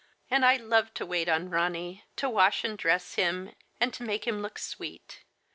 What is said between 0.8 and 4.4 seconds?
to wait on Ronny— to wash and dress him, and make